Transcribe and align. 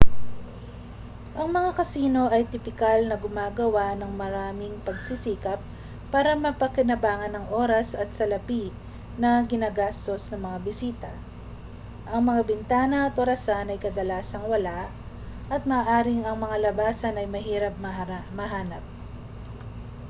ang 1.39 1.47
mga 1.57 1.71
kasino 1.79 2.23
ay 2.35 2.43
tipikal 2.53 2.99
na 3.05 3.15
gumagawa 3.23 3.87
ng 3.95 4.09
maraming 4.21 4.75
pagsisikap 4.87 5.59
para 6.13 6.31
mapakinabangan 6.45 7.33
ang 7.37 7.45
oras 7.63 7.89
at 8.01 8.09
salapi 8.19 8.63
na 9.21 9.31
ginagastos 9.51 10.23
ng 10.33 10.39
mga 10.47 10.57
bisita 10.67 11.13
ang 12.13 12.21
mga 12.33 12.41
bintana 12.49 12.97
at 13.13 13.13
orasan 13.23 13.71
ay 13.77 13.77
kadalasang 13.85 14.45
wala 14.53 14.79
at 15.53 15.61
maaaring 15.71 16.23
ang 16.25 16.37
mga 16.43 16.57
labasan 16.65 17.19
ay 17.21 17.27
mahirap 17.35 17.73
mahanap 18.39 18.81